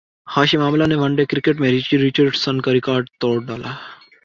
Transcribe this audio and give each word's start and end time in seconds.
ہاشم 0.27 0.61
Amla 0.61 0.85
نے 0.87 0.95
one 0.95 1.11
day 1.15 1.23
cricket 1.25 1.59
میں 1.61 1.71
Richie 1.71 1.95
Richardson 1.97 2.61
کا 2.61 2.71
ریکارڈ 2.73 3.03
توڑ 3.19 3.37
ڈالا 3.47 3.71